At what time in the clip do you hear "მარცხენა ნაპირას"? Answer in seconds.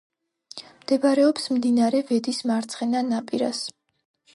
2.55-3.63